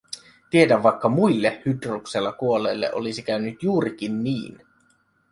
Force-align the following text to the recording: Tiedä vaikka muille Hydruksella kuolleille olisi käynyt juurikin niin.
Tiedä 0.49 0.83
vaikka 0.83 1.09
muille 1.09 1.61
Hydruksella 1.65 2.31
kuolleille 2.31 2.93
olisi 2.93 3.21
käynyt 3.21 3.63
juurikin 3.63 4.23
niin. 4.23 4.61